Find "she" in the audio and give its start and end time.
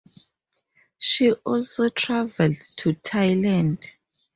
0.97-1.31